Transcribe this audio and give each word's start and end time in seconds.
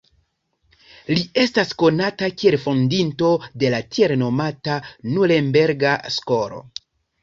Li 1.13 1.21
estas 1.43 1.75
konata 1.83 2.31
kiel 2.39 2.59
fondinto 2.65 3.31
de 3.67 3.73
la 3.77 3.85
tiel 3.93 4.19
nomata 4.25 4.83
Nurenberga 5.15 5.99
Skolo. 6.21 6.69